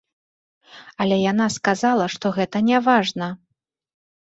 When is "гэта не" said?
2.41-2.83